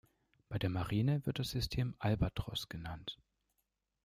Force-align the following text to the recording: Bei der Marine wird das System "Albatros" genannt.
Bei 0.49 0.57
der 0.57 0.71
Marine 0.71 1.23
wird 1.27 1.37
das 1.37 1.51
System 1.51 1.93
"Albatros" 1.99 2.69
genannt. 2.69 3.19